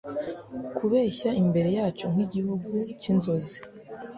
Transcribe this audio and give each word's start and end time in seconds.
Kubeshya 0.77 1.29
imbere 1.41 1.69
yacu 1.77 2.05
nkigihugu 2.13 2.67
cyinzozi 3.01 3.57